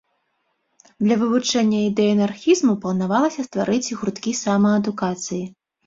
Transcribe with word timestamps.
Для 1.07 1.17
вывучэння 1.23 1.79
ідэй 1.91 2.09
анархізму 2.15 2.73
планавалася 2.83 3.41
стварыць 3.51 3.95
гурткі 4.03 4.39
самаадукацыі. 4.45 5.45